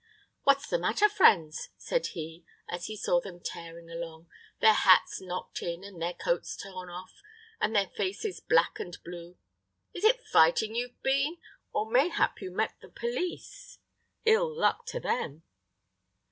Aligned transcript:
"What's 0.45 0.67
the 0.67 0.79
matter, 0.79 1.07
friends?" 1.07 1.69
said 1.77 2.07
he, 2.17 2.43
as 2.67 2.87
he 2.87 2.97
saw 2.97 3.21
them 3.21 3.39
tearing 3.39 3.87
along, 3.87 4.31
their 4.59 4.73
hats 4.73 5.21
knocked 5.21 5.61
in, 5.61 5.83
and 5.83 6.01
their 6.01 6.15
coats 6.15 6.57
torn 6.57 6.89
off, 6.89 7.21
and 7.59 7.75
their 7.75 7.89
faces 7.89 8.39
black 8.39 8.79
and 8.79 8.97
blue. 9.03 9.37
"Is 9.93 10.03
it 10.03 10.25
fighting 10.25 10.73
you've 10.73 10.99
been? 11.03 11.37
or 11.71 11.87
mayhap 11.87 12.41
you 12.41 12.49
met 12.49 12.77
the 12.81 12.89
police, 12.89 13.77
ill 14.25 14.51
luck 14.51 14.87
to 14.87 14.99
them?" 14.99 15.43